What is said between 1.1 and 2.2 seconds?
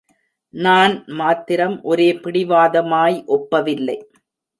மாத்திரம் ஒரே